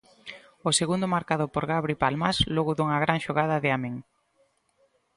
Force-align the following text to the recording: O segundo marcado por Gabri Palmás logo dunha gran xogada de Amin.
O 0.67 0.69
segundo 0.79 1.11
marcado 1.15 1.45
por 1.53 1.63
Gabri 1.71 1.95
Palmás 2.03 2.37
logo 2.55 2.71
dunha 2.73 2.97
gran 3.05 3.19
xogada 3.25 3.61
de 3.63 3.69
Amin. 3.75 3.95